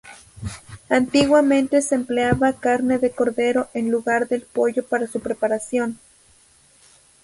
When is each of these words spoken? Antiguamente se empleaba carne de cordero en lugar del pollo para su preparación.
Antiguamente 0.89 1.79
se 1.83 1.93
empleaba 1.93 2.53
carne 2.59 2.97
de 2.97 3.11
cordero 3.11 3.69
en 3.75 3.91
lugar 3.91 4.27
del 4.27 4.41
pollo 4.41 4.83
para 4.83 5.05
su 5.05 5.19
preparación. 5.19 5.99